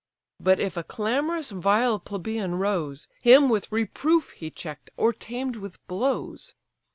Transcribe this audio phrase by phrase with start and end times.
[0.39, 5.77] But if a clamorous vile plebeian rose, Him with reproof he check'd or tamed with
[5.85, 6.55] blows.